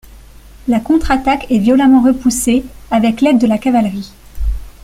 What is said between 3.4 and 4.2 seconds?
la cavalerie.